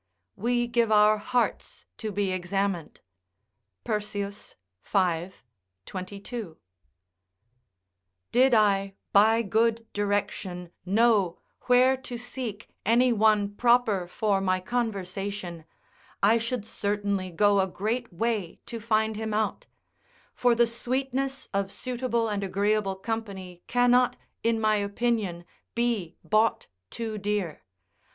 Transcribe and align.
["We 0.35 0.65
give 0.65 0.91
our 0.91 1.19
hearts 1.19 1.85
to 1.99 2.11
be 2.11 2.31
examined." 2.31 3.01
Persius, 3.83 4.55
V. 4.83 5.29
22.] 5.85 6.57
Did 8.31 8.55
I, 8.55 8.95
by 9.13 9.43
good 9.43 9.85
direction, 9.93 10.71
know 10.87 11.37
where 11.67 11.95
to 11.97 12.17
seek 12.17 12.71
any 12.83 13.13
one 13.13 13.53
proper 13.53 14.07
for 14.07 14.41
my 14.41 14.59
conversation, 14.59 15.65
I 16.23 16.39
should 16.39 16.65
certainly 16.65 17.29
go 17.29 17.59
a 17.59 17.67
great 17.67 18.11
way 18.11 18.59
to 18.65 18.79
find 18.79 19.15
him 19.15 19.35
out: 19.35 19.67
for 20.33 20.55
the 20.55 20.65
sweetness 20.65 21.47
of 21.53 21.69
suitable 21.71 22.27
and 22.27 22.43
agreeable 22.43 22.95
company 22.95 23.61
cannot; 23.67 24.15
in 24.41 24.59
my 24.59 24.77
opinion, 24.77 25.45
be 25.75 26.15
bought 26.23 26.65
too 26.89 27.19
dear. 27.19 27.61